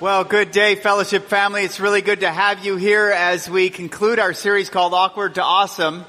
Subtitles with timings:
[0.00, 1.64] Well, good day, fellowship family.
[1.64, 5.42] It's really good to have you here as we conclude our series called Awkward to
[5.42, 6.04] Awesome.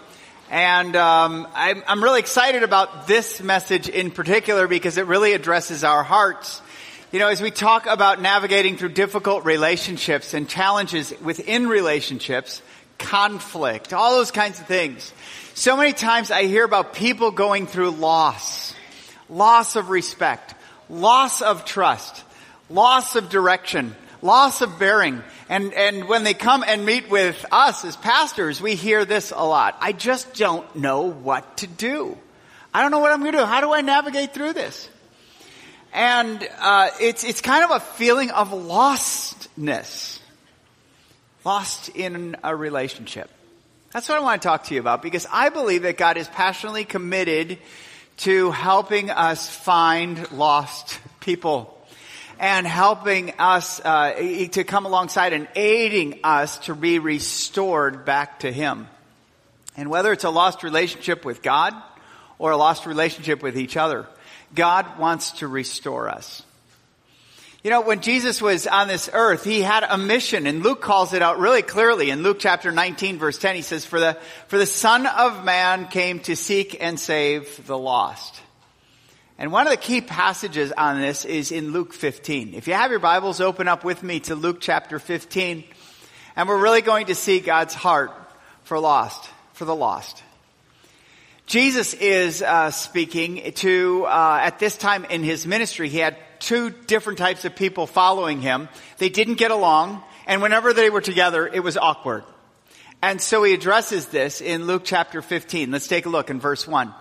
[0.51, 5.83] And um, I'm, I'm really excited about this message in particular because it really addresses
[5.83, 6.61] our hearts.
[7.11, 12.61] You know, as we talk about navigating through difficult relationships and challenges within relationships,
[12.99, 15.11] conflict, all those kinds of things.
[15.55, 18.75] So many times I hear about people going through loss,
[19.29, 20.53] loss of respect,
[20.91, 22.23] loss of trust
[22.69, 25.23] loss of direction, loss of bearing.
[25.49, 29.43] And, and when they come and meet with us as pastors, we hear this a
[29.43, 29.77] lot.
[29.81, 32.17] I just don't know what to do.
[32.73, 33.45] I don't know what I'm going to do.
[33.45, 34.89] How do I navigate through this?
[35.91, 40.19] And uh, it's it's kind of a feeling of lostness,
[41.43, 43.31] lost in a relationship.
[43.91, 46.27] That's what I want to talk to you about because I believe that God is
[46.27, 47.57] passionately committed
[48.17, 51.78] to helping us find lost people
[52.39, 54.13] and helping us uh,
[54.51, 58.87] to come alongside and aiding us to be restored back to Him.
[59.75, 61.73] And whether it's a lost relationship with God
[62.37, 64.07] or a lost relationship with each other,
[64.55, 66.41] God wants to restore us.
[67.61, 71.11] You know, when Jesus was on this earth, he had a mission, and Luke calls
[71.11, 72.09] it out really clearly.
[72.09, 75.89] In Luke chapter 19 verse 10, he says, for the, for the Son of Man
[75.89, 78.39] came to seek and save the lost.
[79.39, 82.55] And one of the key passages on this is in Luke 15.
[82.55, 85.63] If you have your Bibles, open up with me to Luke chapter 15.
[86.35, 88.11] And we're really going to see God's heart
[88.63, 90.21] for lost, for the lost.
[91.45, 96.69] Jesus is uh, speaking to, uh, at this time in his ministry, he had two
[96.69, 98.67] different types of people following him.
[98.97, 102.25] They didn't get along, and whenever they were together, it was awkward.
[103.01, 105.71] And so he addresses this in Luke chapter 15.
[105.71, 106.93] Let's take a look in verse 1.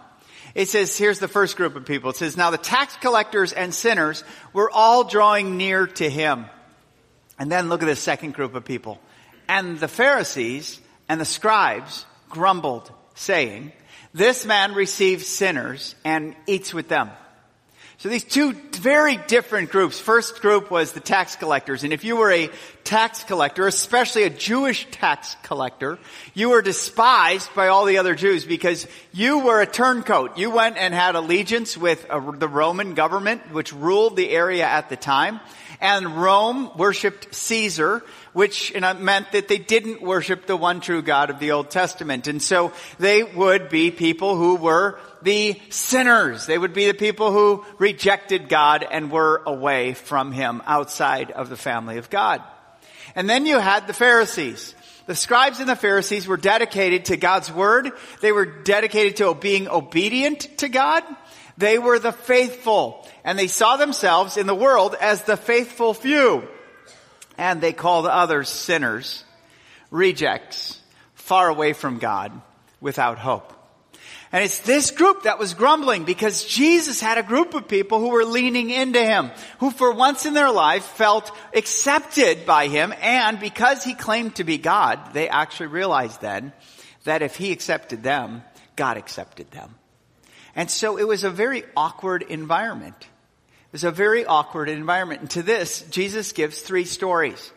[0.59, 2.11] It says, here's the first group of people.
[2.11, 6.47] It says, now the tax collectors and sinners were all drawing near to him.
[7.39, 8.99] And then look at the second group of people.
[9.49, 13.71] And the Pharisees and the scribes grumbled, saying,
[14.13, 17.11] this man receives sinners and eats with them.
[17.99, 20.01] So these two very different groups.
[20.01, 21.85] First group was the tax collectors.
[21.85, 22.51] And if you were a
[22.89, 25.99] tax collector, especially a Jewish tax collector,
[26.33, 30.39] you were despised by all the other Jews because you were a turncoat.
[30.39, 34.89] You went and had allegiance with a, the Roman government, which ruled the area at
[34.89, 35.41] the time.
[35.83, 41.41] And Rome worshiped Caesar, which meant that they didn't worship the one true God of
[41.41, 42.27] the Old Testament.
[42.27, 46.47] And so they would be people who were the sinners.
[46.47, 51.51] They would be the people who rejected God and were away from Him outside of
[51.51, 52.43] the family of God.
[53.19, 54.77] And then you had the Pharisees.
[55.07, 57.91] The scribes and the Pharisees were dedicated to God's word.
[58.21, 61.03] They were dedicated to being obedient to God.
[61.57, 66.47] They were the faithful and they saw themselves in the world as the faithful few.
[67.37, 69.25] And they called others sinners,
[69.91, 70.81] rejects,
[71.15, 72.31] far away from God,
[72.81, 73.53] without hope.
[74.31, 78.11] And it's this group that was grumbling because Jesus had a group of people who
[78.11, 83.41] were leaning into him, who for once in their life felt accepted by him, and
[83.41, 86.53] because he claimed to be God, they actually realized then
[87.05, 88.43] that if he accepted them,
[88.77, 89.75] God accepted them.
[90.55, 92.97] And so it was a very awkward environment.
[93.01, 95.21] It was a very awkward environment.
[95.23, 97.53] And to this, Jesus gives three stories.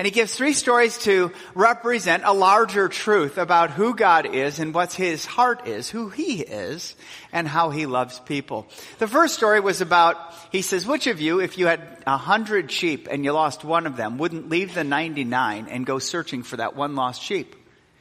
[0.00, 4.72] And he gives three stories to represent a larger truth about who God is and
[4.72, 6.96] what his heart is, who he is,
[7.34, 8.66] and how he loves people.
[8.98, 10.16] The first story was about,
[10.52, 13.86] he says, which of you, if you had a hundred sheep and you lost one
[13.86, 17.54] of them, wouldn't leave the 99 and go searching for that one lost sheep?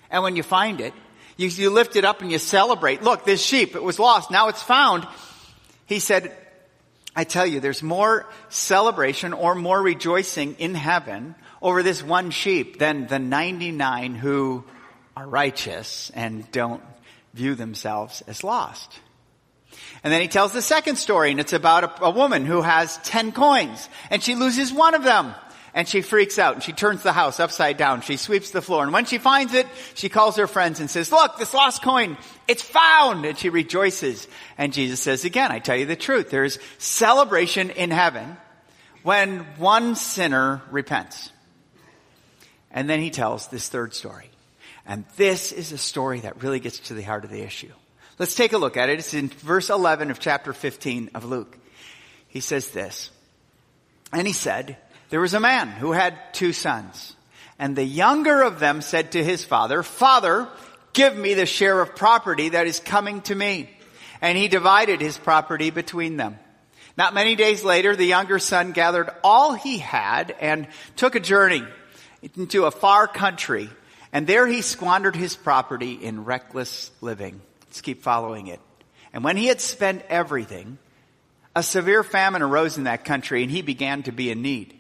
[0.10, 0.94] And when you find it,
[1.36, 3.04] you, you lift it up and you celebrate.
[3.04, 4.32] Look, this sheep, it was lost.
[4.32, 5.06] Now it's found.
[5.86, 6.34] He said,
[7.14, 12.80] I tell you, there's more celebration or more rejoicing in heaven over this one sheep
[12.80, 14.64] than the 99 who
[15.16, 16.84] are righteous and don't
[17.34, 19.00] view themselves as lost.
[20.04, 22.98] And then he tells the second story, and it's about a, a, woman who has
[23.00, 25.34] 10 coins, and she loses one of them.
[25.72, 28.02] And she freaks out, and she turns the house upside down.
[28.02, 31.12] She sweeps the floor, and when she finds it, she calls her friends and says,
[31.12, 32.18] look, this lost coin,
[32.48, 33.24] it's found!
[33.26, 34.28] And she rejoices.
[34.58, 38.38] And Jesus says again, I tell you the truth, there is celebration in heaven
[39.04, 41.32] when one sinner repents.
[42.72, 44.30] And then he tells this third story.
[44.86, 47.72] And this is a story that really gets to the heart of the issue.
[48.18, 49.00] Let's take a look at it.
[49.00, 51.58] It's in verse 11 of chapter 15 of Luke.
[52.28, 53.12] He says this.
[54.12, 54.78] And he said,
[55.10, 57.16] there was a man who had two sons.
[57.58, 60.48] And the younger of them said to his father, Father,
[60.94, 63.70] give me the share of property that is coming to me.
[64.22, 66.38] And he divided his property between them.
[66.98, 71.64] Not many days later, the younger son gathered all he had and took a journey
[72.22, 73.70] into a far country.
[74.12, 77.42] And there he squandered his property in reckless living.
[77.64, 78.60] Let's keep following it.
[79.14, 80.78] And when he had spent everything,
[81.56, 84.76] a severe famine arose in that country and he began to be in need.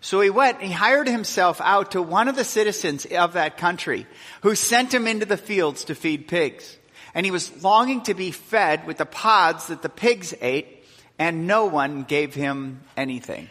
[0.00, 3.56] So he went and he hired himself out to one of the citizens of that
[3.56, 4.06] country
[4.42, 6.76] who sent him into the fields to feed pigs.
[7.14, 10.84] And he was longing to be fed with the pods that the pigs ate
[11.18, 13.48] and no one gave him anything.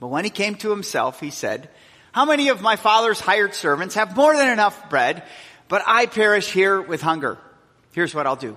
[0.00, 1.68] But when he came to himself, he said,
[2.12, 5.22] how many of my father's hired servants have more than enough bread,
[5.68, 7.38] but I perish here with hunger?
[7.92, 8.56] Here's what I'll do.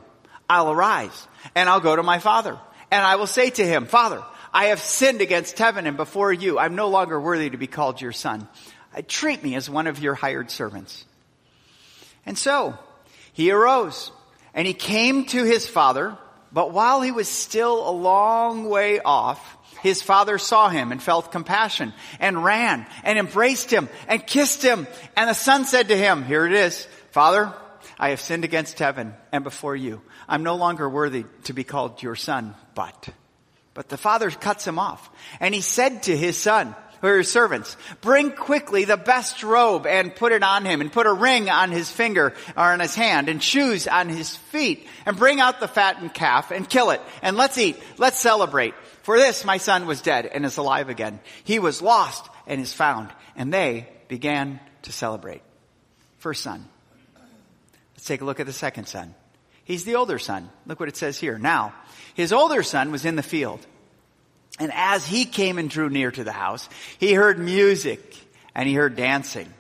[0.50, 2.59] I'll arise and I'll go to my father
[2.91, 4.23] and I will say to him, Father,
[4.53, 6.59] I have sinned against heaven and before you.
[6.59, 8.47] I'm no longer worthy to be called your son.
[8.95, 11.03] Uh, treat me as one of your hired servants.
[12.25, 12.77] And so
[13.33, 14.11] he arose
[14.53, 16.17] and he came to his father,
[16.51, 21.31] but while he was still a long way off, his father saw him and felt
[21.31, 24.88] compassion and ran and embraced him and kissed him.
[25.15, 27.53] And the son said to him, here it is, Father,
[28.00, 30.01] I have sinned against heaven and before you.
[30.27, 33.09] I'm no longer worthy to be called your son, but,
[33.74, 35.09] but the father cuts him off.
[35.39, 40.15] And he said to his son, or his servants, bring quickly the best robe and
[40.15, 43.27] put it on him and put a ring on his finger or on his hand
[43.27, 47.36] and shoes on his feet and bring out the fattened calf and kill it and
[47.36, 47.77] let's eat.
[47.97, 48.74] Let's celebrate.
[49.03, 51.19] For this my son was dead and is alive again.
[51.44, 53.09] He was lost and is found.
[53.35, 55.41] And they began to celebrate.
[56.19, 56.65] First son.
[57.94, 59.13] Let's take a look at the second son.
[59.65, 60.50] He's the older son.
[60.65, 61.38] Look what it says here.
[61.38, 61.73] Now,
[62.15, 63.65] his older son was in the field.
[64.59, 68.15] And as he came and drew near to the house, he heard music
[68.55, 69.51] and he heard dancing.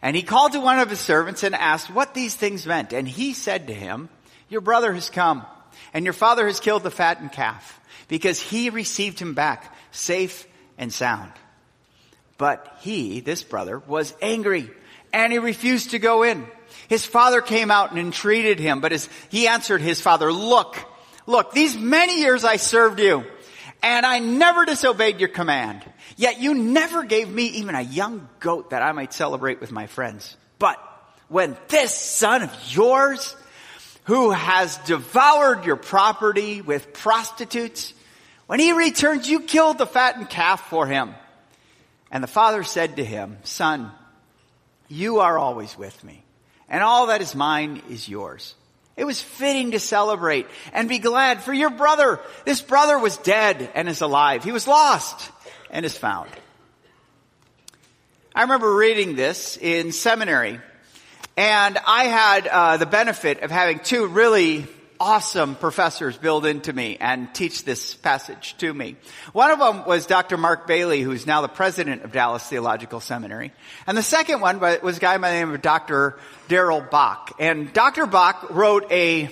[0.00, 2.92] And he called to one of his servants and asked what these things meant.
[2.92, 4.10] And he said to him,
[4.48, 5.44] your brother has come
[5.92, 10.46] and your father has killed the fattened calf because he received him back safe
[10.78, 11.32] and sound.
[12.38, 14.70] But he, this brother, was angry
[15.12, 16.46] and he refused to go in.
[16.88, 20.76] His father came out and entreated him, but as he answered his father, look,
[21.26, 23.24] look, these many years I served you
[23.82, 25.82] and I never disobeyed your command.
[26.16, 29.86] Yet you never gave me even a young goat that I might celebrate with my
[29.86, 30.36] friends.
[30.58, 30.78] But
[31.28, 33.34] when this son of yours,
[34.04, 37.92] who has devoured your property with prostitutes,
[38.46, 41.14] when he returns, you killed the fattened calf for him.
[42.10, 43.90] And the father said to him, son,
[44.88, 46.22] you are always with me
[46.68, 48.54] and all that is mine is yours.
[48.96, 52.20] It was fitting to celebrate and be glad for your brother.
[52.44, 54.42] This brother was dead and is alive.
[54.42, 55.30] He was lost
[55.70, 56.30] and is found.
[58.34, 60.60] I remember reading this in seminary
[61.36, 64.66] and I had uh, the benefit of having two really
[65.00, 68.96] awesome professors build into me and teach this passage to me.
[69.32, 70.36] One of them was Dr.
[70.36, 73.52] Mark Bailey, who's now the president of Dallas Theological Seminary.
[73.86, 76.18] And the second one was a guy by the name of Dr.
[76.48, 77.36] Darrell Bock.
[77.38, 78.06] And Dr.
[78.06, 79.30] Bock wrote a,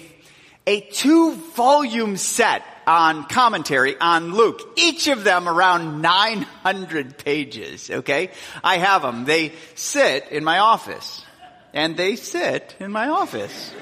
[0.67, 8.31] a two volume set on commentary on Luke, each of them around 900 pages, okay?
[8.63, 9.25] I have them.
[9.25, 11.25] They sit in my office.
[11.73, 13.73] And they sit in my office.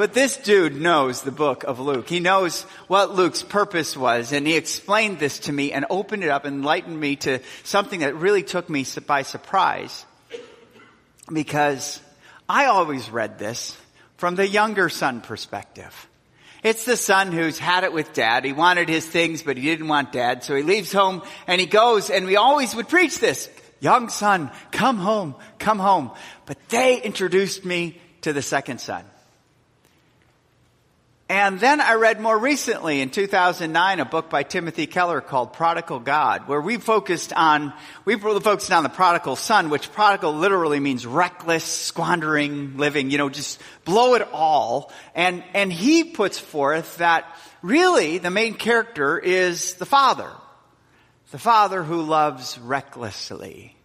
[0.00, 2.08] But this dude knows the book of Luke.
[2.08, 6.30] He knows what Luke's purpose was and he explained this to me and opened it
[6.30, 10.06] up and enlightened me to something that really took me by surprise.
[11.30, 12.00] Because
[12.48, 13.76] I always read this
[14.16, 16.08] from the younger son perspective.
[16.62, 18.46] It's the son who's had it with dad.
[18.46, 20.44] He wanted his things, but he didn't want dad.
[20.44, 23.50] So he leaves home and he goes and we always would preach this.
[23.80, 26.10] Young son, come home, come home.
[26.46, 29.04] But they introduced me to the second son.
[31.30, 36.00] And then I read more recently in 2009 a book by Timothy Keller called Prodigal
[36.00, 37.72] God, where we focused on,
[38.04, 43.28] we focused on the prodigal son, which prodigal literally means reckless, squandering, living, you know,
[43.28, 44.90] just blow it all.
[45.14, 47.32] And, and he puts forth that
[47.62, 50.32] really the main character is the father.
[51.30, 53.76] The father who loves recklessly.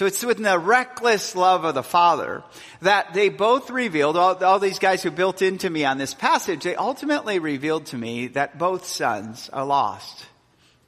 [0.00, 2.42] So it's with the reckless love of the Father
[2.80, 6.64] that they both revealed, all, all, these guys who built into me on this passage,
[6.64, 10.24] they ultimately revealed to me that both sons are lost.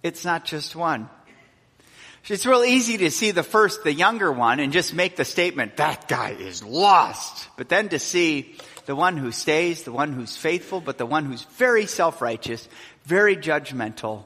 [0.02, 1.10] It's not just one.
[2.26, 5.76] It's real easy to see the first, the younger one, and just make the statement,
[5.76, 7.48] that guy is lost.
[7.58, 11.26] But then to see the one who stays, the one who's faithful, but the one
[11.26, 12.66] who's very self-righteous,
[13.04, 14.24] very judgmental,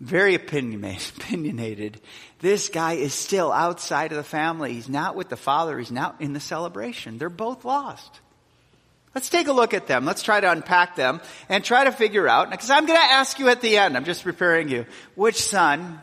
[0.00, 2.00] very opinionated.
[2.40, 4.74] This guy is still outside of the family.
[4.74, 5.78] He's not with the father.
[5.78, 7.18] He's not in the celebration.
[7.18, 8.20] They're both lost.
[9.14, 10.04] Let's take a look at them.
[10.04, 13.38] Let's try to unpack them and try to figure out, because I'm going to ask
[13.38, 14.84] you at the end, I'm just preparing you,
[15.14, 16.00] which son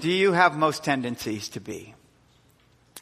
[0.00, 1.94] do you have most tendencies to be?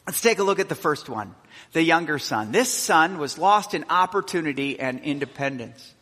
[0.05, 1.33] Let's take a look at the first one,
[1.73, 2.51] the younger son.
[2.51, 5.95] This son was lost in opportunity and independence.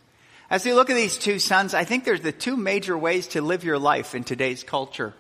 [0.51, 3.41] As you look at these two sons, I think there's the two major ways to
[3.41, 5.13] live your life in today's culture.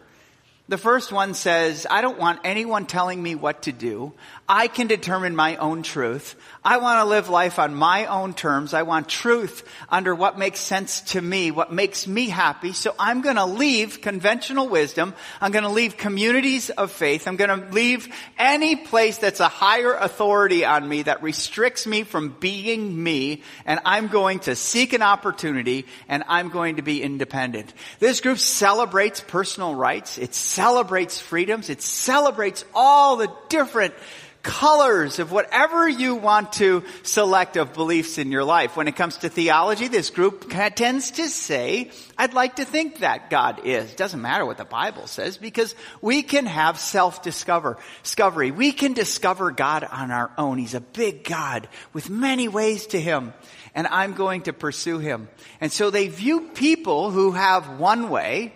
[0.69, 4.13] The first one says, I don't want anyone telling me what to do.
[4.51, 6.35] I can determine my own truth.
[6.65, 8.73] I want to live life on my own terms.
[8.73, 12.73] I want truth under what makes sense to me, what makes me happy.
[12.73, 15.13] So I'm going to leave conventional wisdom.
[15.39, 17.27] I'm going to leave communities of faith.
[17.27, 22.01] I'm going to leave any place that's a higher authority on me that restricts me
[22.01, 23.43] from being me.
[23.67, 27.71] And I'm going to seek an opportunity and I'm going to be independent.
[27.99, 30.17] This group celebrates personal rights.
[30.17, 31.69] It celebrates freedoms.
[31.69, 33.93] It celebrates all the different
[34.41, 38.77] colors of whatever you want to select of beliefs in your life.
[38.77, 43.29] When it comes to theology, this group tends to say, I'd like to think that
[43.29, 43.93] God is.
[43.95, 48.51] Doesn't matter what the Bible says because we can have self-discover, discovery.
[48.51, 50.57] We can discover God on our own.
[50.57, 53.33] He's a big God with many ways to Him
[53.75, 55.29] and I'm going to pursue Him.
[55.61, 58.53] And so they view people who have one way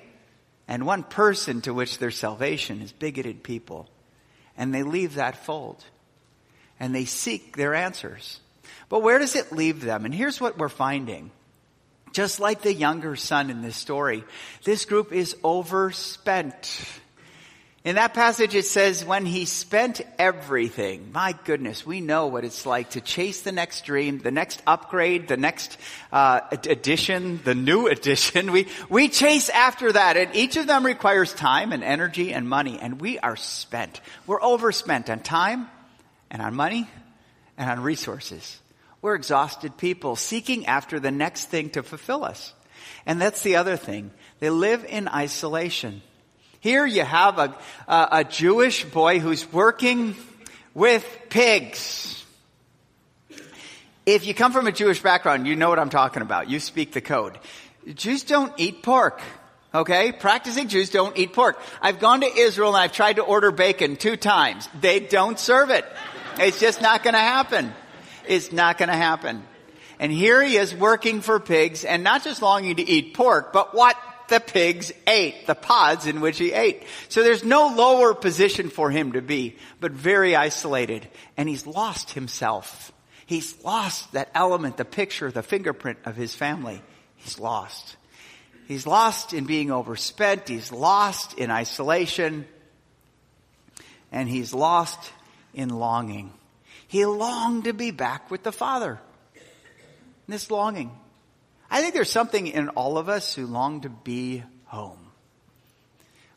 [0.67, 3.89] and one person to which their salvation is bigoted people.
[4.63, 5.83] And they leave that fold.
[6.79, 8.39] And they seek their answers.
[8.87, 10.05] But where does it leave them?
[10.05, 11.31] And here's what we're finding.
[12.13, 14.23] Just like the younger son in this story,
[14.63, 17.01] this group is overspent.
[17.85, 22.65] In that passage it says, when he spent everything, my goodness, we know what it's
[22.65, 25.77] like to chase the next dream, the next upgrade, the next
[26.09, 28.53] uh, addition, the new addition.
[28.53, 32.79] We, we chase after that and each of them requires time and energy and money
[32.79, 33.99] and we are spent.
[34.27, 35.67] We're overspent on time
[36.31, 36.89] and on money
[37.57, 38.61] and on resources.
[39.01, 42.53] We're exhausted people seeking after the next thing to fulfill us.
[43.05, 44.11] And that's the other thing.
[44.39, 46.01] They live in isolation.
[46.63, 47.53] Here you have a,
[47.89, 50.15] a, a Jewish boy who's working
[50.73, 52.23] with pigs.
[54.05, 56.49] If you come from a Jewish background, you know what I'm talking about.
[56.49, 57.37] You speak the code.
[57.95, 59.19] Jews don't eat pork.
[59.75, 60.13] Okay?
[60.13, 61.59] Practicing Jews don't eat pork.
[61.81, 64.69] I've gone to Israel and I've tried to order bacon two times.
[64.79, 65.83] They don't serve it.
[66.39, 67.73] It's just not gonna happen.
[68.25, 69.43] It's not gonna happen.
[69.99, 73.75] And here he is working for pigs and not just longing to eat pork, but
[73.75, 73.97] what
[74.29, 76.83] the pigs ate, the pods in which he ate.
[77.09, 81.07] So there's no lower position for him to be, but very isolated.
[81.37, 82.91] And he's lost himself.
[83.25, 86.81] He's lost that element, the picture, the fingerprint of his family.
[87.17, 87.95] He's lost.
[88.67, 90.47] He's lost in being overspent.
[90.47, 92.45] He's lost in isolation.
[94.11, 95.11] And he's lost
[95.53, 96.31] in longing.
[96.87, 98.99] He longed to be back with the Father.
[100.27, 100.91] This longing.
[101.73, 104.99] I think there's something in all of us who long to be home.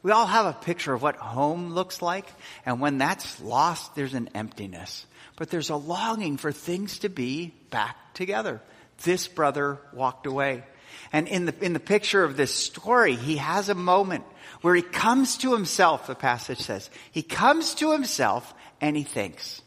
[0.03, 2.27] We all have a picture of what home looks like,
[2.65, 5.05] and when that's lost, there's an emptiness.
[5.37, 8.63] But there's a longing for things to be back together.
[9.03, 10.65] This brother walked away.
[11.13, 14.25] And in the, in the picture of this story, he has a moment
[14.63, 16.89] where he comes to himself, the passage says.
[17.11, 19.61] He comes to himself and he thinks,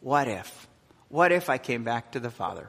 [0.00, 0.66] what if?
[1.10, 2.68] What if I came back to the Father?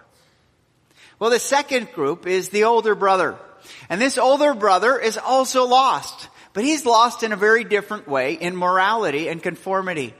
[1.22, 3.38] Well, the second group is the older brother.
[3.90, 6.30] And this older brother is also lost.
[6.54, 10.16] But he's lost in a very different way in morality and conformity.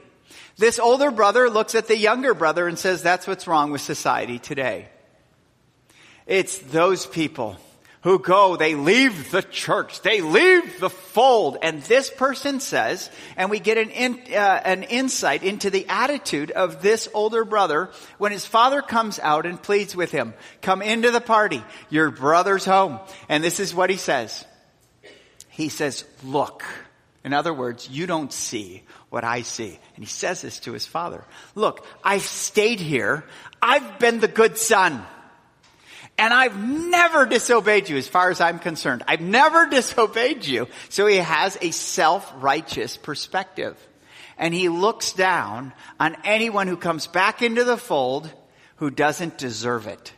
[0.58, 4.38] This older brother looks at the younger brother and says, that's what's wrong with society
[4.38, 4.90] today.
[6.24, 7.56] It's those people
[8.02, 11.56] who go, they leave the church, they leave the fold.
[11.62, 16.50] And this person says, and we get an, in, uh, an insight into the attitude
[16.50, 21.10] of this older brother when his father comes out and pleads with him, come into
[21.10, 22.98] the party, your brother's home.
[23.28, 24.44] And this is what he says.
[25.48, 26.64] He says, look.
[27.24, 29.78] In other words, you don't see what I see.
[29.94, 31.24] And he says this to his father.
[31.54, 33.24] Look, I've stayed here.
[33.60, 35.06] I've been the good son.
[36.18, 39.02] And I've never disobeyed you as far as I'm concerned.
[39.08, 40.68] I've never disobeyed you.
[40.88, 43.76] So he has a self-righteous perspective.
[44.38, 48.32] And he looks down on anyone who comes back into the fold
[48.76, 50.12] who doesn't deserve it.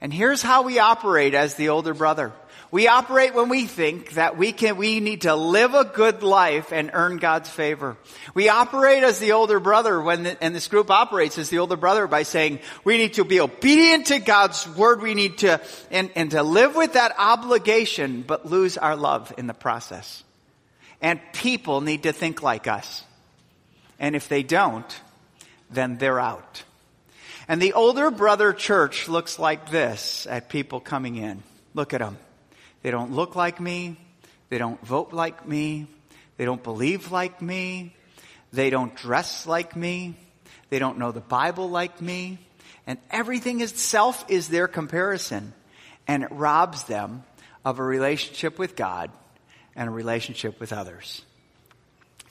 [0.00, 2.32] And here's how we operate as the older brother.
[2.70, 6.72] We operate when we think that we can, we need to live a good life
[6.72, 7.96] and earn God's favor.
[8.34, 11.76] We operate as the older brother when, the, and this group operates as the older
[11.76, 15.00] brother by saying we need to be obedient to God's word.
[15.00, 19.46] We need to, and, and to live with that obligation, but lose our love in
[19.46, 20.24] the process.
[21.00, 23.04] And people need to think like us.
[23.98, 25.00] And if they don't,
[25.70, 26.64] then they're out.
[27.48, 31.44] And the older brother church looks like this at people coming in.
[31.74, 32.18] Look at them.
[32.86, 33.96] They don't look like me.
[34.48, 35.88] They don't vote like me.
[36.36, 37.96] They don't believe like me.
[38.52, 40.14] They don't dress like me.
[40.70, 42.38] They don't know the Bible like me.
[42.86, 45.52] And everything itself is their comparison.
[46.06, 47.24] And it robs them
[47.64, 49.10] of a relationship with God
[49.74, 51.22] and a relationship with others.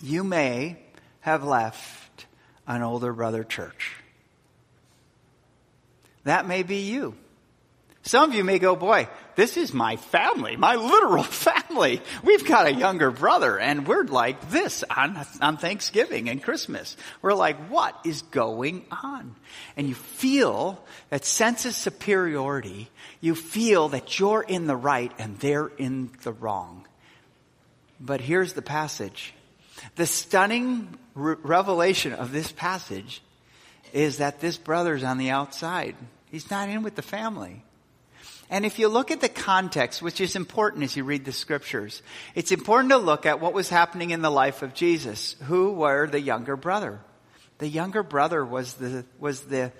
[0.02, 0.78] You may
[1.20, 2.28] have left
[2.66, 3.92] an older brother church.
[6.24, 7.18] That may be you.
[8.06, 12.04] Some of you may go, boy, this is my family, my literal family.
[12.24, 16.96] We've got a younger brother and we're like this on, on Thanksgiving and Christmas.
[17.24, 19.36] We're like, what is going on?
[19.76, 22.92] And you feel that sense of superiority.
[23.22, 26.86] You feel that you're in the right and they're in the wrong.
[28.00, 29.34] But here's the passage.
[29.96, 33.24] The stunning re- revelation of this passage
[33.94, 35.96] is that this brother's on the outside.
[36.30, 37.64] He's not in with the family.
[38.50, 42.04] And if you look at the context, which is important as you read the scriptures,
[42.36, 45.36] it's important to look at what was happening in the life of Jesus.
[45.44, 47.00] Who were the younger brother?
[47.58, 49.72] The younger brother was the, was the,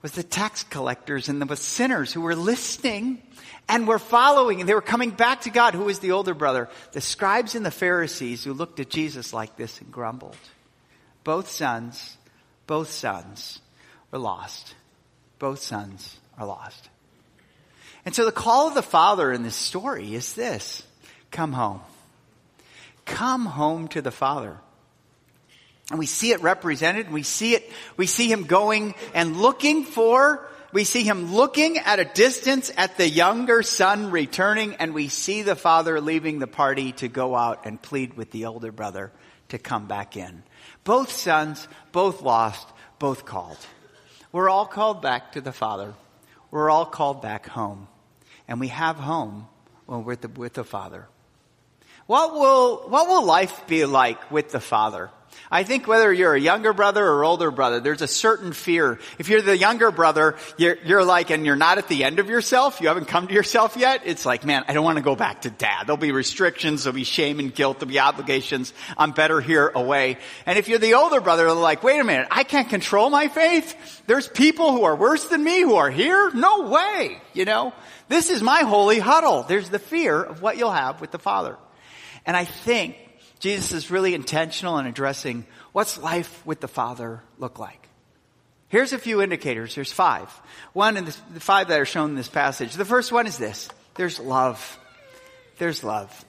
[0.00, 3.22] was the tax collectors and the sinners who were listening
[3.68, 5.74] and were following and they were coming back to God.
[5.74, 6.70] Who was the older brother?
[6.92, 10.36] The scribes and the Pharisees who looked at Jesus like this and grumbled.
[11.22, 12.16] Both sons,
[12.66, 13.60] both sons
[14.10, 14.74] were lost.
[15.38, 16.88] Both sons are lost.
[18.04, 20.82] And so the call of the Father in this story is this
[21.30, 21.80] come home.
[23.04, 24.58] Come home to the Father.
[25.90, 27.10] And we see it represented.
[27.10, 32.00] We see it, we see him going and looking for, we see him looking at
[32.00, 36.92] a distance at the younger son returning, and we see the father leaving the party
[36.92, 39.12] to go out and plead with the older brother
[39.50, 40.42] to come back in.
[40.82, 42.66] Both sons, both lost,
[42.98, 43.58] both called.
[44.32, 45.94] We're all called back to the Father.
[46.50, 47.86] We're all called back home
[48.48, 49.48] and we have home
[49.86, 51.06] when we're with the, with the Father.
[52.06, 55.10] What will, what will life be like with the Father?
[55.50, 58.98] I think whether you're a younger brother or older brother, there's a certain fear.
[59.18, 62.28] If you're the younger brother, you're, you're, like, and you're not at the end of
[62.28, 65.16] yourself, you haven't come to yourself yet, it's like, man, I don't want to go
[65.16, 65.86] back to dad.
[65.86, 68.72] There'll be restrictions, there'll be shame and guilt, there'll be obligations.
[68.96, 70.18] I'm better here away.
[70.46, 73.28] And if you're the older brother, they're like, wait a minute, I can't control my
[73.28, 74.02] faith?
[74.06, 76.30] There's people who are worse than me who are here?
[76.32, 77.72] No way, you know?
[78.08, 79.42] This is my holy huddle.
[79.42, 81.56] There's the fear of what you'll have with the Father.
[82.26, 82.96] And I think
[83.40, 87.88] Jesus is really intentional in addressing what's life with the Father look like.
[88.68, 89.74] Here's a few indicators.
[89.74, 90.28] There's five.
[90.72, 92.74] One the, the five that are shown in this passage.
[92.74, 93.68] The first one is this.
[93.94, 94.78] There's love.
[95.58, 96.24] There's love.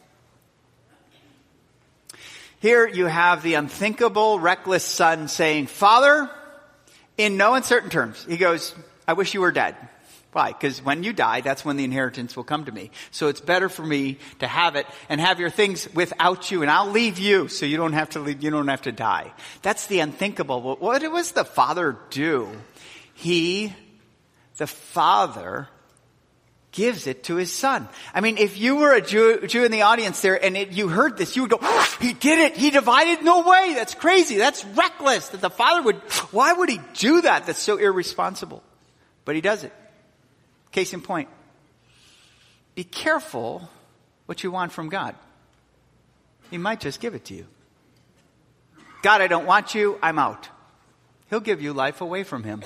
[2.59, 6.29] Here you have the unthinkable, reckless son saying, Father,
[7.17, 8.73] in no uncertain terms, he goes,
[9.07, 9.75] I wish you were dead.
[10.36, 10.52] Why?
[10.52, 12.91] Because when you die, that's when the inheritance will come to me.
[13.10, 16.69] So it's better for me to have it and have your things without you, and
[16.69, 19.32] I'll leave you so you don't have to leave, you don't have to die.
[19.62, 20.76] That's the unthinkable.
[20.76, 22.50] What does the Father do?
[23.13, 23.74] He,
[24.58, 25.69] the Father,
[26.74, 27.88] gives it to his son.
[28.13, 30.89] I mean, if you were a Jew, Jew in the audience there and it, you
[30.89, 32.58] heard this, you would go, oh, he did it.
[32.58, 33.24] He divided.
[33.24, 33.71] No way.
[33.74, 34.36] That's crazy.
[34.36, 35.95] That's reckless that the father would,
[36.32, 37.45] why would he do that?
[37.45, 38.62] That's so irresponsible.
[39.24, 39.71] But he does it.
[40.75, 41.29] Case in point,
[42.75, 43.69] be careful
[44.25, 45.15] what you want from God.
[46.51, 47.45] He might just give it to you.
[49.01, 49.97] God, I don't want you.
[50.03, 50.49] I'm out.
[51.29, 52.61] He'll give you life away from him.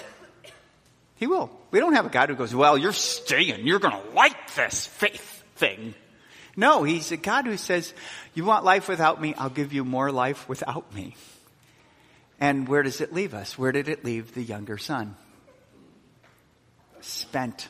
[1.17, 1.51] He will.
[1.69, 3.67] We don't have a God who goes, well, you're staying.
[3.67, 5.93] You're going to like this faith thing.
[6.55, 7.93] No, he's a God who says,
[8.33, 9.35] you want life without me?
[9.37, 11.15] I'll give you more life without me.
[12.39, 13.55] And where does it leave us?
[13.55, 15.15] Where did it leave the younger son?
[17.01, 17.69] Spent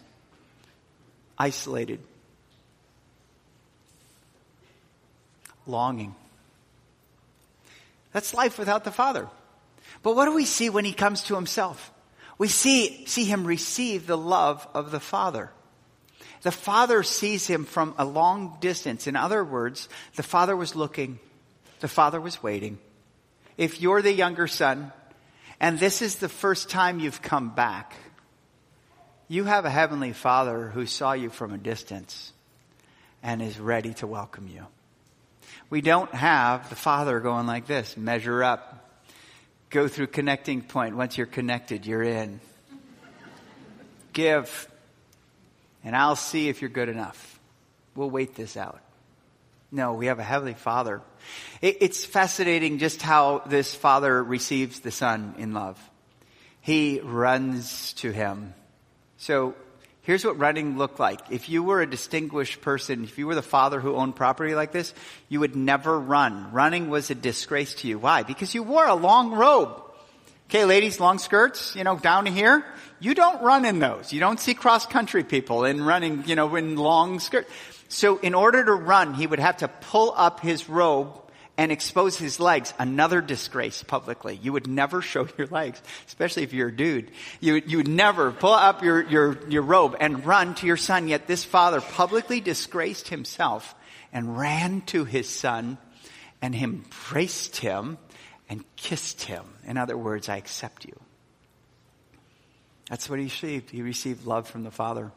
[1.39, 1.99] isolated,
[5.65, 6.13] longing.
[8.11, 9.27] That's life without the Father.
[10.03, 11.91] But what do we see when he comes to himself?
[12.37, 15.51] We see, see him receive the love of the Father.
[16.41, 19.07] The Father sees him from a long distance.
[19.07, 21.19] In other words, the Father was looking.
[21.81, 22.79] The Father was waiting.
[23.57, 24.93] If you're the younger son,
[25.59, 27.93] and this is the first time you've come back,
[29.31, 32.33] you have a heavenly father who saw you from a distance
[33.21, 34.65] and is ready to welcome you.
[35.69, 38.89] We don't have the father going like this, measure up,
[39.69, 40.95] go through connecting point.
[40.95, 42.39] Once you're connected, you're in.
[44.13, 44.67] Give,
[45.83, 47.39] and I'll see if you're good enough.
[47.95, 48.81] We'll wait this out.
[49.71, 51.01] No, we have a heavenly father.
[51.61, 55.79] it's fascinating just how this father receives the son in love.
[56.61, 58.55] he runs to him.
[59.19, 59.53] So
[60.03, 61.19] here's what running looked like.
[61.29, 64.71] If you were a distinguished person, if you were the father who owned property like
[64.71, 64.93] this,
[65.27, 66.53] you would never run.
[66.53, 67.99] Running was a disgrace to you.
[67.99, 68.23] Why?
[68.23, 69.83] Because you wore a long robe.
[70.49, 72.65] Okay, ladies, long skirts, you know, down here.
[73.01, 74.13] You don't run in those.
[74.13, 77.51] You don't see cross country people in running, you know, in long skirts.
[77.89, 81.09] So in order to run, he would have to pull up his robe
[81.59, 82.73] and expose his legs.
[82.79, 84.39] Another disgrace publicly.
[84.41, 87.11] You would never show your legs, especially if you're a dude.
[87.41, 91.09] You, you would never pull up your, your, your robe and run to your son.
[91.09, 93.75] Yet this father publicly disgraced himself
[94.13, 95.77] and ran to his son
[96.41, 97.97] and embraced him
[98.47, 99.43] and kissed him.
[99.65, 100.97] In other words, I accept you.
[102.89, 103.69] That's what he received.
[103.69, 105.11] He received love from the father.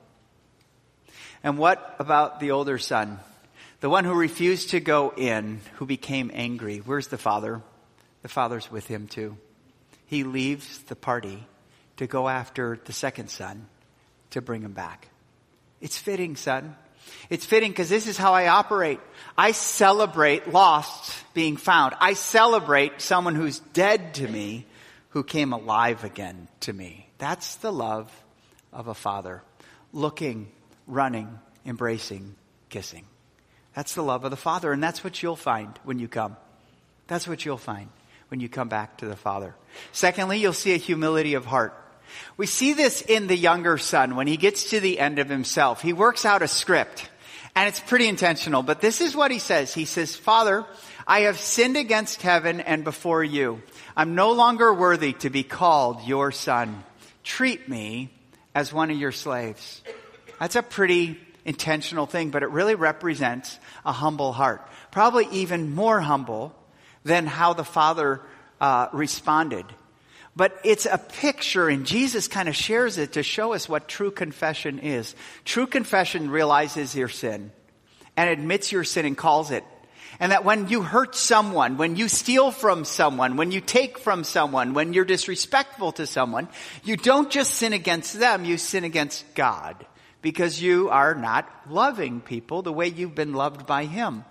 [1.44, 3.20] And what about the older son?
[3.82, 6.78] The one who refused to go in, who became angry.
[6.78, 7.60] Where's the father?
[8.22, 9.36] The father's with him too.
[10.06, 11.44] He leaves the party
[11.96, 13.66] to go after the second son
[14.30, 15.08] to bring him back.
[15.80, 16.76] It's fitting, son.
[17.28, 19.00] It's fitting because this is how I operate.
[19.36, 21.96] I celebrate lost being found.
[21.98, 24.64] I celebrate someone who's dead to me
[25.08, 27.08] who came alive again to me.
[27.18, 28.12] That's the love
[28.72, 29.42] of a father.
[29.92, 30.52] Looking,
[30.86, 32.36] running, embracing,
[32.68, 33.06] kissing.
[33.74, 36.36] That's the love of the Father, and that's what you'll find when you come.
[37.06, 37.88] That's what you'll find
[38.28, 39.54] when you come back to the Father.
[39.92, 41.74] Secondly, you'll see a humility of heart.
[42.36, 45.80] We see this in the younger son when he gets to the end of himself.
[45.80, 47.08] He works out a script,
[47.54, 49.72] and it's pretty intentional, but this is what he says.
[49.72, 50.66] He says, Father,
[51.06, 53.62] I have sinned against heaven and before you.
[53.96, 56.84] I'm no longer worthy to be called your son.
[57.24, 58.10] Treat me
[58.54, 59.82] as one of your slaves.
[60.38, 64.66] That's a pretty intentional thing, but it really represents a humble heart.
[64.90, 66.54] Probably even more humble
[67.04, 68.20] than how the Father
[68.60, 69.66] uh, responded.
[70.34, 74.10] But it's a picture, and Jesus kind of shares it to show us what true
[74.10, 75.14] confession is.
[75.44, 77.52] True confession realizes your sin
[78.16, 79.64] and admits your sin and calls it.
[80.20, 84.24] And that when you hurt someone, when you steal from someone, when you take from
[84.24, 86.48] someone, when you're disrespectful to someone,
[86.84, 89.84] you don't just sin against them, you sin against God
[90.22, 94.24] because you are not loving people the way you've been loved by Him.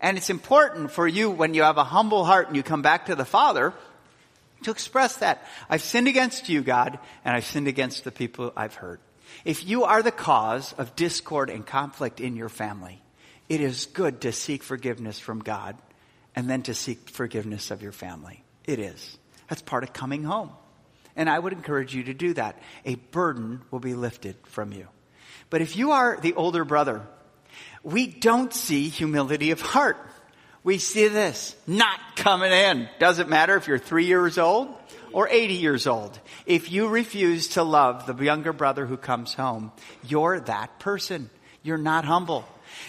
[0.00, 3.06] And it's important for you when you have a humble heart and you come back
[3.06, 3.72] to the Father
[4.62, 5.46] to express that.
[5.70, 9.00] I've sinned against you, God, and I've sinned against the people I've hurt.
[9.44, 13.00] If you are the cause of discord and conflict in your family,
[13.48, 15.76] it is good to seek forgiveness from God
[16.34, 18.44] and then to seek forgiveness of your family.
[18.64, 19.18] It is.
[19.48, 20.50] That's part of coming home.
[21.16, 22.60] And I would encourage you to do that.
[22.84, 24.88] A burden will be lifted from you.
[25.50, 27.06] But if you are the older brother,
[27.82, 29.96] we don't see humility of heart.
[30.64, 32.88] We see this not coming in.
[32.98, 34.74] Doesn't matter if you're three years old
[35.12, 36.18] or 80 years old.
[36.46, 39.72] If you refuse to love the younger brother who comes home,
[40.06, 41.30] you're that person.
[41.62, 42.44] You're not humble.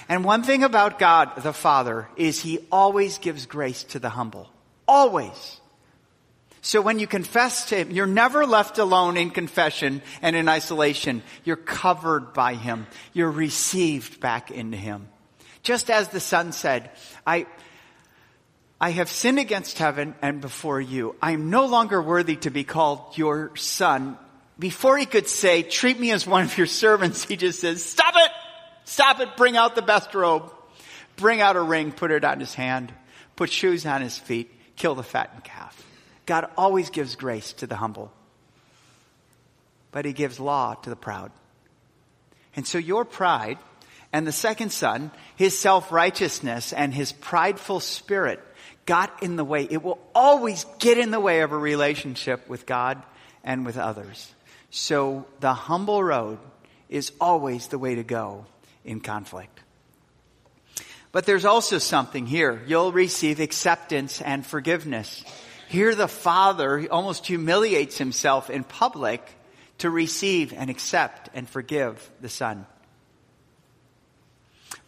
[0.08, 4.50] And one thing about God, the Father, is He always gives grace to the humble.
[4.88, 5.59] Always.
[6.62, 11.24] So when you confess to Him, you're never left alone in confession and in isolation.
[11.43, 12.88] You're covered by Him.
[13.13, 15.08] You're received back into Him.
[15.63, 16.91] Just as the Son said,
[17.26, 17.45] I,
[18.80, 21.15] I have sinned against heaven and before you.
[21.22, 24.17] I am no longer worthy to be called your son.
[24.58, 28.13] Before he could say, treat me as one of your servants, he just says, stop
[28.15, 28.32] it!
[28.86, 29.38] Stop it!
[29.38, 30.52] Bring out the best robe.
[31.15, 32.93] Bring out a ring, put it on his hand,
[33.36, 35.86] put shoes on his feet, kill the fattened calf.
[36.30, 38.13] God always gives grace to the humble,
[39.92, 41.32] but he gives law to the proud.
[42.56, 43.58] And so your pride
[44.13, 48.39] and the second son, his self-righteousness and his prideful spirit
[48.86, 49.68] got in the way.
[49.68, 53.02] It will always get in the way of a relationship with God
[53.44, 54.32] and with others.
[54.70, 56.38] So the humble road
[56.89, 58.46] is always the way to go
[58.86, 59.62] in conflict.
[61.12, 62.62] But there's also something here.
[62.68, 65.26] You'll receive acceptance and forgiveness.
[65.69, 69.21] Here the father almost humiliates himself in public
[69.77, 72.65] to receive and accept and forgive the son.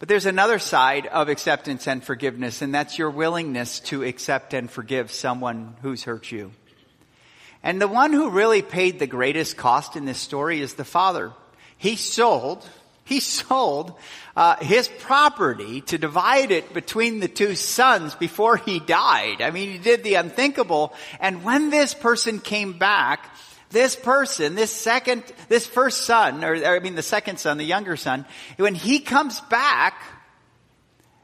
[0.00, 4.68] But there's another side of acceptance and forgiveness, and that's your willingness to accept and
[4.68, 6.50] forgive someone who's hurt you.
[7.62, 11.30] And the one who really paid the greatest cost in this story is the father.
[11.78, 12.68] He sold
[13.04, 13.94] he sold
[14.36, 19.42] uh, his property to divide it between the two sons before he died.
[19.42, 20.94] I mean, he did the unthinkable.
[21.20, 23.28] And when this person came back,
[23.70, 27.64] this person, this second, this first son, or, or I mean the second son, the
[27.64, 28.24] younger son,
[28.56, 30.00] when he comes back,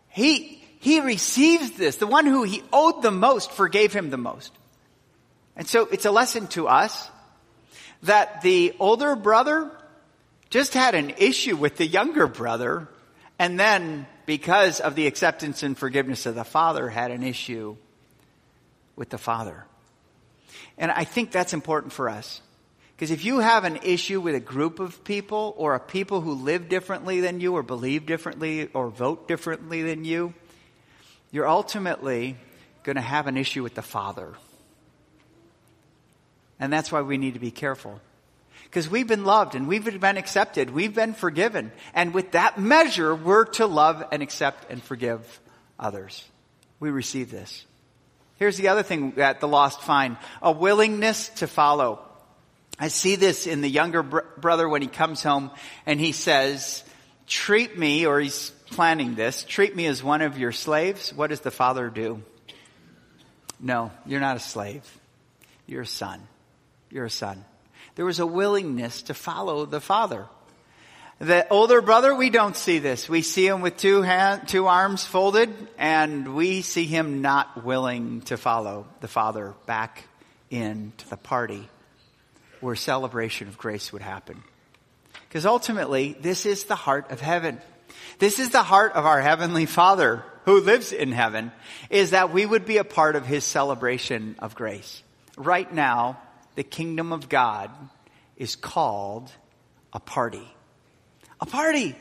[0.08, 1.96] he, he receives this.
[1.96, 4.52] The one who he owed the most forgave him the most.
[5.56, 7.10] And so it's a lesson to us
[8.02, 9.70] that the older brother
[10.50, 12.88] just had an issue with the younger brother,
[13.38, 17.76] and then because of the acceptance and forgiveness of the father, had an issue
[18.96, 19.64] with the father.
[20.76, 22.40] And I think that's important for us.
[22.94, 26.32] Because if you have an issue with a group of people or a people who
[26.32, 30.34] live differently than you or believe differently or vote differently than you,
[31.30, 32.36] you're ultimately
[32.82, 34.34] going to have an issue with the Father.
[36.58, 38.00] And that's why we need to be careful.
[38.68, 40.70] Because we've been loved and we've been accepted.
[40.70, 41.72] We've been forgiven.
[41.94, 45.40] And with that measure, we're to love and accept and forgive
[45.78, 46.24] others.
[46.78, 47.64] We receive this.
[48.36, 50.16] Here's the other thing that the lost find.
[50.42, 52.04] A willingness to follow.
[52.78, 55.50] I see this in the younger br- brother when he comes home
[55.86, 56.84] and he says,
[57.26, 61.12] treat me, or he's planning this, treat me as one of your slaves.
[61.12, 62.22] What does the father do?
[63.58, 64.84] No, you're not a slave.
[65.66, 66.20] You're a son.
[66.90, 67.44] You're a son.
[67.94, 70.26] There was a willingness to follow the father.
[71.20, 73.08] The older brother, we don't see this.
[73.08, 78.20] We see him with two hand, two arms folded, and we see him not willing
[78.22, 80.04] to follow the father back
[80.48, 81.68] into the party
[82.60, 84.42] where celebration of grace would happen.
[85.28, 87.60] Because ultimately, this is the heart of heaven.
[88.20, 91.52] This is the heart of our heavenly father who lives in heaven,
[91.90, 95.02] is that we would be a part of his celebration of grace.
[95.36, 96.18] Right now,
[96.58, 97.70] the kingdom of God
[98.36, 99.30] is called
[99.92, 100.42] a party.
[101.40, 101.94] A party.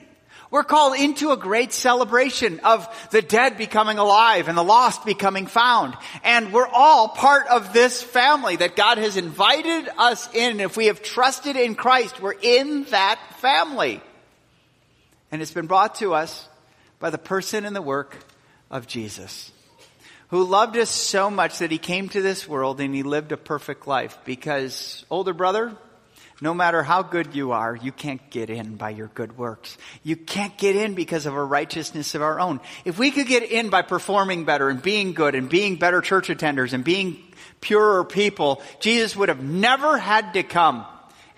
[0.50, 5.46] We're called into a great celebration of the dead becoming alive and the lost becoming
[5.46, 5.94] found.
[6.24, 10.60] And we're all part of this family that God has invited us in.
[10.60, 14.02] If we have trusted in Christ, we're in that family.
[15.32, 16.50] And it's been brought to us
[16.98, 18.18] by the person and the work
[18.72, 19.52] of Jesus,
[20.30, 23.38] who loved us so much that he came to this world and he lived a
[23.38, 25.76] perfect life because older brother,
[26.42, 29.78] no matter how good you are, you can't get in by your good works.
[30.04, 32.60] You can't get in because of a righteousness of our own.
[32.86, 36.28] If we could get in by performing better and being good and being better church
[36.28, 37.24] attenders and being
[37.62, 40.86] purer people, Jesus would have never had to come.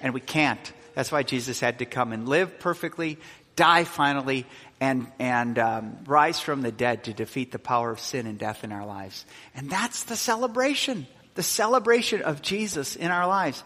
[0.02, 0.74] And we can't.
[0.96, 3.20] That's why Jesus had to come and live perfectly,
[3.56, 4.46] die finally,
[4.82, 8.64] and, and um, rise from the dead to defeat the power of sin and death
[8.64, 9.26] in our lives.
[9.56, 11.08] And that's the celebration
[11.40, 13.64] the celebration of Jesus in our lives.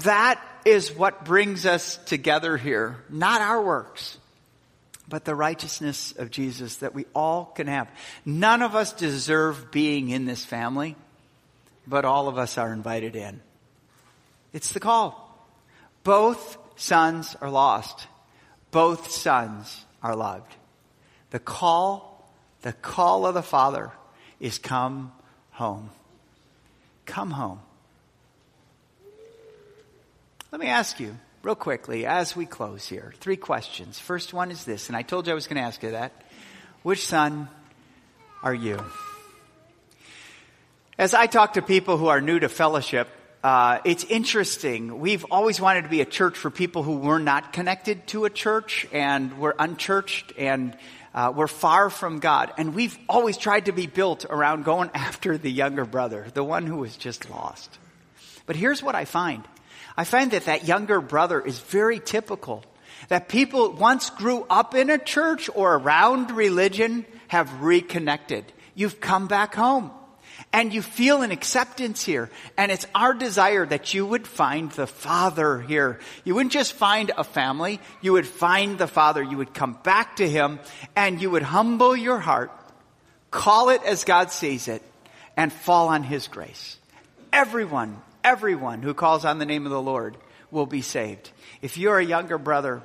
[0.00, 4.18] That is what brings us together here, not our works,
[5.08, 7.88] but the righteousness of Jesus that we all can have.
[8.24, 10.96] None of us deserve being in this family,
[11.86, 13.40] but all of us are invited in.
[14.52, 15.46] It's the call.
[16.02, 18.08] Both sons are lost.
[18.72, 20.54] Both sons are loved.
[21.30, 22.30] The call,
[22.62, 23.92] the call of the Father
[24.40, 25.12] is come
[25.52, 25.90] home.
[27.06, 27.60] Come home.
[30.50, 33.98] Let me ask you real quickly as we close here three questions.
[33.98, 36.12] First one is this, and I told you I was going to ask you that.
[36.82, 37.48] Which son
[38.42, 38.78] are you?
[40.98, 43.08] As I talk to people who are new to fellowship,
[43.42, 45.00] uh, it's interesting.
[45.00, 48.30] We've always wanted to be a church for people who were not connected to a
[48.30, 50.76] church and were unchurched and
[51.12, 52.52] uh, we're far from God.
[52.56, 56.66] And we've always tried to be built around going after the younger brother, the one
[56.66, 57.78] who was just lost.
[58.46, 59.46] But here's what I find.
[59.96, 62.64] I find that that younger brother is very typical.
[63.08, 68.44] That people once grew up in a church or around religion have reconnected.
[68.74, 69.90] You've come back home
[70.52, 72.30] and you feel an acceptance here.
[72.58, 75.98] And it's our desire that you would find the Father here.
[76.24, 79.22] You wouldn't just find a family, you would find the Father.
[79.22, 80.60] You would come back to Him
[80.94, 82.52] and you would humble your heart,
[83.30, 84.82] call it as God sees it,
[85.36, 86.76] and fall on His grace.
[87.32, 90.16] Everyone, everyone who calls on the name of the Lord
[90.50, 91.30] will be saved.
[91.62, 92.82] If you're a younger brother,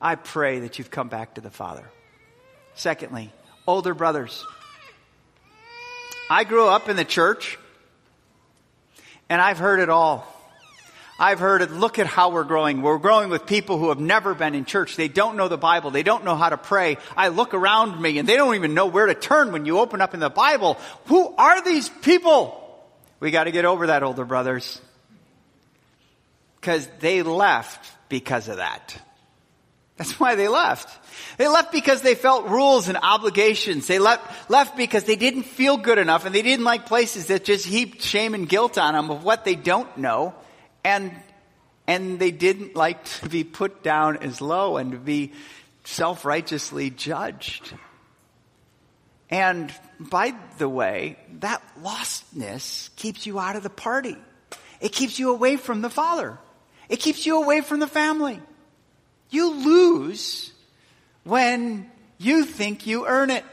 [0.00, 1.84] I pray that you've come back to the Father.
[2.74, 3.30] Secondly,
[3.66, 4.44] older brothers,
[6.32, 7.58] I grew up in the church
[9.28, 10.26] and I've heard it all.
[11.18, 11.70] I've heard it.
[11.70, 12.80] Look at how we're growing.
[12.80, 14.96] We're growing with people who have never been in church.
[14.96, 15.90] They don't know the Bible.
[15.90, 16.96] They don't know how to pray.
[17.18, 20.00] I look around me and they don't even know where to turn when you open
[20.00, 20.78] up in the Bible.
[21.06, 22.58] Who are these people?
[23.20, 24.80] We got to get over that, older brothers.
[26.58, 28.98] Because they left because of that.
[29.96, 30.88] That's why they left.
[31.36, 33.86] They left because they felt rules and obligations.
[33.86, 37.44] They left, left because they didn't feel good enough and they didn't like places that
[37.44, 40.34] just heaped shame and guilt on them of what they don't know.
[40.82, 41.12] And,
[41.86, 45.32] and they didn't like to be put down as low and to be
[45.84, 47.74] self-righteously judged.
[49.28, 54.16] And by the way, that lostness keeps you out of the party.
[54.80, 56.38] It keeps you away from the Father.
[56.88, 58.40] It keeps you away from the family.
[59.32, 60.52] You lose
[61.24, 63.44] when you think you earn it,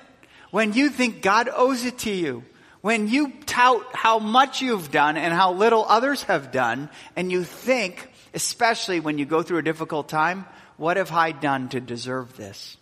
[0.52, 2.44] when you think God owes it to you,
[2.82, 7.44] when you tout how much you've done and how little others have done, and you
[7.44, 10.46] think, especially when you go through a difficult time,
[10.78, 12.78] what have I done to deserve this?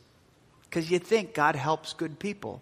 [0.64, 2.62] Because you think God helps good people.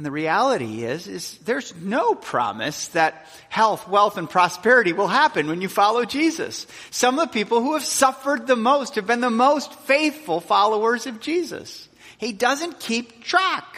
[0.00, 5.46] And the reality is, is there's no promise that health, wealth, and prosperity will happen
[5.46, 6.66] when you follow Jesus.
[6.90, 11.06] Some of the people who have suffered the most have been the most faithful followers
[11.06, 11.86] of Jesus.
[12.16, 13.76] He doesn't keep track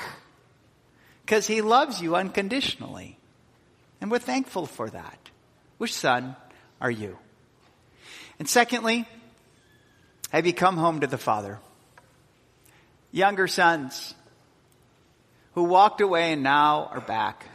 [1.26, 3.18] because he loves you unconditionally.
[4.00, 5.18] And we're thankful for that.
[5.78, 6.37] Which son
[6.80, 7.18] are you?
[8.38, 9.08] And secondly,
[10.30, 11.58] have you come home to the Father?
[13.11, 14.14] Younger sons,
[15.55, 17.47] who walked away and now are back.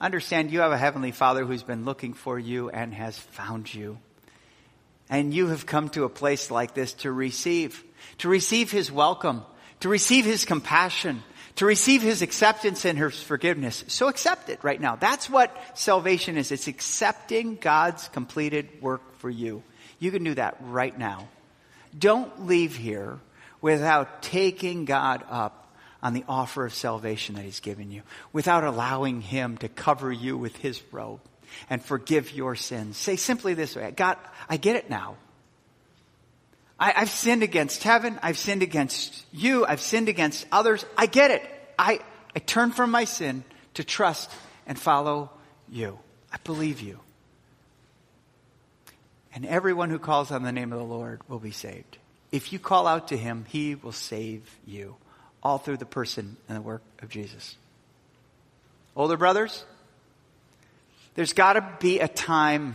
[0.00, 3.98] Understand you have a heavenly father who's been looking for you and has found you.
[5.08, 7.82] And you have come to a place like this to receive,
[8.18, 9.42] to receive his welcome,
[9.80, 11.22] to receive his compassion,
[11.56, 13.84] to receive his acceptance and his forgiveness.
[13.88, 14.96] So accept it right now.
[14.96, 16.52] That's what salvation is.
[16.52, 19.62] It's accepting God's completed work for you.
[19.98, 21.28] You can do that right now.
[21.98, 23.18] Don't leave here
[23.62, 25.65] without taking God up
[26.02, 30.36] on the offer of salvation that He's given you without allowing Him to cover you
[30.36, 31.20] with His robe
[31.70, 32.96] and forgive your sins.
[32.96, 34.16] Say simply this way God,
[34.48, 35.16] I get it now.
[36.78, 38.18] I, have sinned against heaven.
[38.22, 39.64] I've sinned against you.
[39.64, 40.84] I've sinned against others.
[40.96, 41.42] I get it.
[41.78, 42.00] I,
[42.34, 44.30] I turn from my sin to trust
[44.66, 45.30] and follow
[45.70, 45.98] you.
[46.32, 47.00] I believe you.
[49.34, 51.98] And everyone who calls on the name of the Lord will be saved.
[52.32, 54.96] If you call out to him, he will save you
[55.46, 57.54] all through the person and the work of Jesus.
[58.96, 59.64] Older brothers,
[61.14, 62.74] there's got to be a time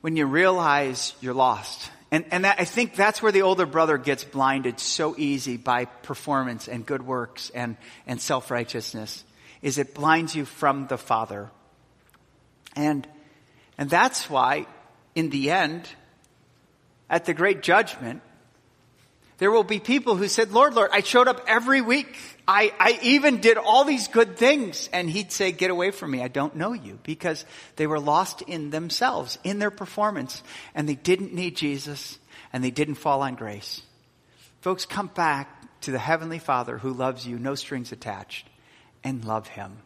[0.00, 1.92] when you realize you're lost.
[2.10, 5.84] And, and that, I think that's where the older brother gets blinded so easy by
[5.84, 9.22] performance and good works and, and self-righteousness,
[9.62, 11.50] is it blinds you from the Father.
[12.74, 13.06] And,
[13.78, 14.66] and that's why,
[15.14, 15.88] in the end,
[17.08, 18.22] at the great judgment,
[19.38, 22.16] there will be people who said, Lord, Lord, I showed up every week.
[22.48, 24.88] I, I even did all these good things.
[24.92, 26.22] And he'd say, get away from me.
[26.22, 27.44] I don't know you because
[27.76, 30.42] they were lost in themselves, in their performance.
[30.74, 32.18] And they didn't need Jesus
[32.52, 33.82] and they didn't fall on grace.
[34.62, 38.48] Folks, come back to the Heavenly Father who loves you, no strings attached,
[39.04, 39.76] and love Him.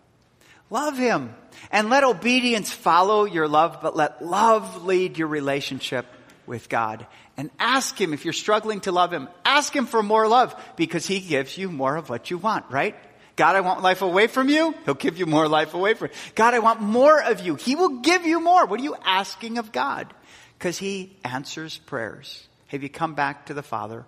[0.71, 1.35] Love Him.
[1.73, 6.07] And let obedience follow your love, but let love lead your relationship
[6.47, 9.29] with God and ask Him if you're struggling to love Him.
[9.45, 12.97] Ask Him for more love because He gives you more of what you want, right?
[13.37, 14.75] God, I want life away from you.
[14.85, 16.15] He'll give you more life away from you.
[16.35, 17.55] God, I want more of you.
[17.55, 18.67] He will give you more.
[18.67, 20.13] What are you asking of God?
[20.59, 22.47] Because He answers prayers.
[22.67, 24.05] Have you come back to the Father?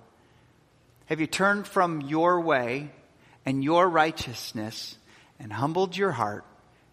[1.07, 2.91] Have you turned from your way
[3.45, 4.97] and your righteousness
[5.39, 6.45] and humbled your heart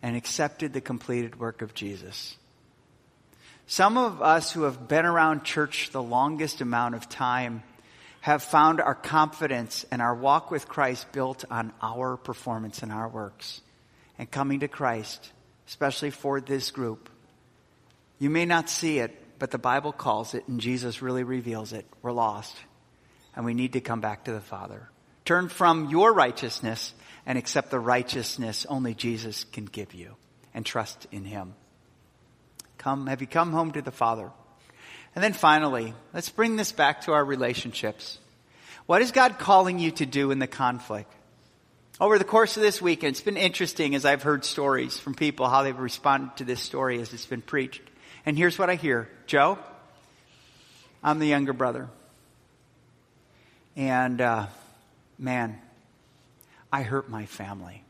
[0.01, 2.35] and accepted the completed work of Jesus?
[3.69, 7.61] Some of us who have been around church the longest amount of time
[8.21, 13.07] have found our confidence and our walk with Christ built on our performance and our
[13.07, 13.61] works.
[14.17, 15.31] And coming to Christ,
[15.67, 17.11] especially for this group,
[18.17, 21.85] you may not see it, but the Bible calls it and Jesus really reveals it.
[22.01, 22.57] We're lost.
[23.35, 24.89] And we need to come back to the Father.
[25.25, 26.91] Turn from your righteousness
[27.23, 30.15] and accept the righteousness only Jesus can give you
[30.55, 31.53] and trust in Him.
[32.79, 34.31] Come, have you come home to the Father?
[35.13, 38.17] And then finally, let's bring this back to our relationships.
[38.85, 41.13] What is God calling you to do in the conflict?
[41.99, 45.49] Over the course of this weekend, it's been interesting as I've heard stories from people
[45.49, 47.81] how they've responded to this story as it's been preached.
[48.25, 49.59] And here's what I hear Joe,
[51.03, 51.89] I'm the younger brother.
[53.75, 54.47] And, uh,
[55.17, 55.59] man,
[56.71, 57.83] I hurt my family.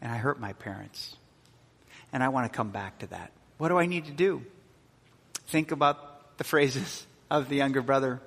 [0.00, 1.16] And I hurt my parents.
[2.12, 3.32] And I want to come back to that.
[3.58, 4.42] What do I need to do?
[5.48, 8.20] Think about the phrases of the younger brother.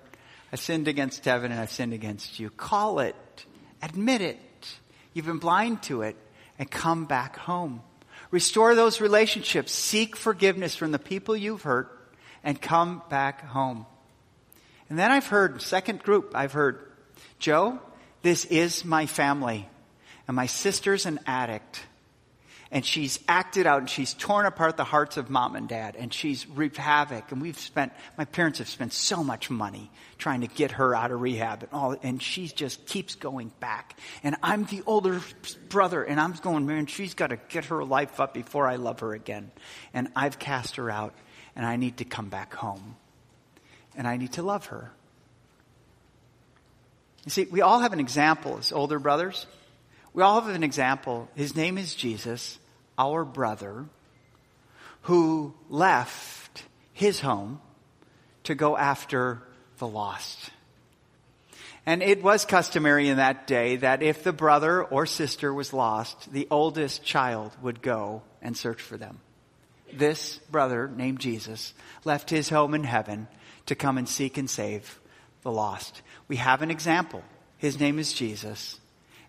[0.52, 2.50] I sinned against heaven and I've sinned against you.
[2.50, 3.16] Call it.
[3.82, 4.40] Admit it.
[5.14, 6.16] You've been blind to it
[6.58, 7.82] and come back home.
[8.32, 9.72] Restore those relationships.
[9.72, 11.96] Seek forgiveness from the people you've hurt
[12.44, 13.86] and come back home.
[14.90, 16.80] And then I've heard, second group, I've heard,
[17.38, 17.80] Joe,
[18.22, 19.70] this is my family
[20.28, 21.82] and my sister's an addict
[22.72, 26.14] and she's acted out and she's torn apart the hearts of mom and dad and
[26.14, 30.48] she's wreaked havoc and we've spent my parents have spent so much money trying to
[30.48, 34.66] get her out of rehab and all and she just keeps going back and i'm
[34.66, 35.20] the older
[35.70, 39.00] brother and i'm going man she's got to get her life up before i love
[39.00, 39.52] her again
[39.94, 41.14] and i've cast her out
[41.60, 42.96] and I need to come back home.
[43.98, 44.92] And I need to love her.
[47.26, 49.46] You see, we all have an example as older brothers.
[50.14, 51.30] We all have an example.
[51.36, 52.60] His name is Jesus,
[52.98, 53.86] our brother,
[55.04, 57.62] who left his home
[58.44, 59.42] to go after
[59.78, 60.50] the lost.
[61.86, 66.32] And it was customary in that day that if the brother or sister was lost,
[66.32, 69.20] the oldest child would go and search for them.
[69.92, 71.74] This brother named Jesus
[72.06, 73.28] left his home in heaven
[73.66, 75.00] to come and seek and save
[75.42, 76.02] the lost.
[76.28, 77.24] We have an example.
[77.58, 78.80] His name is Jesus,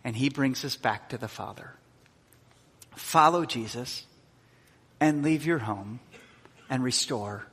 [0.05, 1.75] and he brings us back to the Father.
[2.97, 4.05] Follow Jesus
[4.99, 6.01] and leave your home
[6.69, 7.47] and restore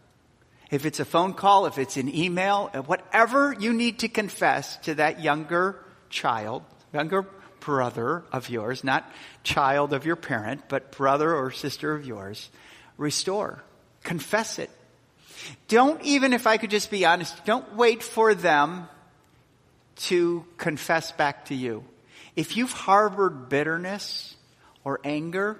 [0.69, 4.77] if it's a phone call, if it's an email, uh, whatever you need to confess
[4.77, 7.25] to that younger child, younger
[7.59, 9.09] brother of yours, not
[9.43, 12.49] child of your parent, but brother or sister of yours,
[12.97, 13.63] restore.
[14.03, 14.69] Confess it.
[15.67, 18.89] Don't even, if I could just be honest, don't wait for them
[19.95, 21.83] to confess back to you.
[22.37, 24.35] If you've harbored bitterness
[24.83, 25.59] or anger,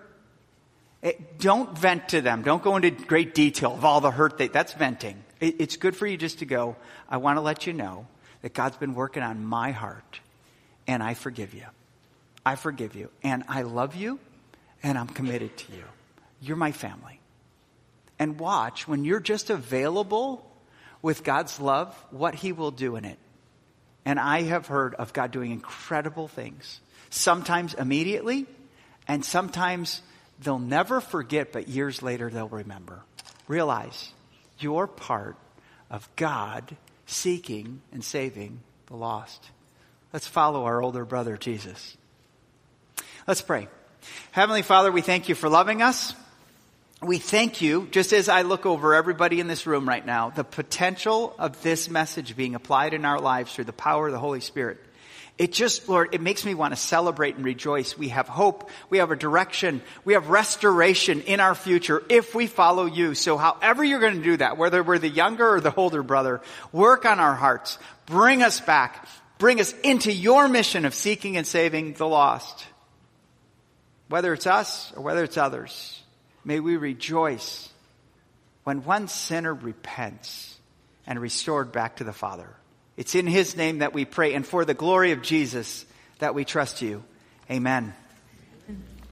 [1.01, 2.43] it, don't vent to them.
[2.43, 5.23] Don't go into great detail of all the hurt they, that's venting.
[5.39, 6.75] It, it's good for you just to go,
[7.09, 8.05] I want to let you know
[8.43, 10.19] that God's been working on my heart
[10.85, 11.65] and I forgive you.
[12.45, 14.19] I forgive you and I love you
[14.83, 15.83] and I'm committed to you.
[16.41, 17.19] You're my family.
[18.19, 20.47] And watch when you're just available
[21.01, 23.17] with God's love, what he will do in it.
[24.07, 26.79] And I have heard of God doing incredible things.
[27.09, 28.45] Sometimes immediately
[29.05, 30.01] and sometimes
[30.39, 33.01] they'll never forget, but years later they'll remember.
[33.49, 34.13] Realize
[34.59, 35.35] you're part
[35.91, 39.43] of God seeking and saving the lost.
[40.13, 41.97] Let's follow our older brother, Jesus.
[43.27, 43.67] Let's pray.
[44.31, 46.15] Heavenly Father, we thank you for loving us.
[47.01, 50.43] We thank you, just as I look over everybody in this room right now, the
[50.43, 54.41] potential of this message being applied in our lives through the power of the Holy
[54.41, 54.79] Spirit.
[55.37, 57.95] It just, Lord, it makes me want to celebrate and rejoice.
[57.95, 58.71] We have hope.
[58.89, 59.83] We have a direction.
[60.03, 63.13] We have restoration in our future if we follow you.
[63.13, 66.41] So however you're going to do that, whether we're the younger or the older brother,
[66.71, 67.77] work on our hearts.
[68.07, 69.07] Bring us back.
[69.37, 72.65] Bring us into your mission of seeking and saving the lost.
[74.09, 76.01] Whether it's us or whether it's others,
[76.47, 77.67] may we rejoice
[78.63, 80.57] when one sinner repents
[81.05, 82.55] and restored back to the Father.
[82.95, 85.85] It's in His name that we pray and for the glory of Jesus
[86.19, 87.03] that we trust you.
[87.51, 87.93] Amen.